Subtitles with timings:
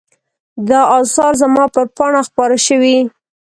[0.67, 2.97] دا آثار زما پر پاڼه خپاره شوي.